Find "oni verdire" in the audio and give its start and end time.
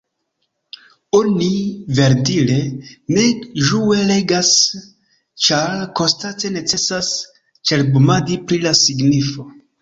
1.17-2.55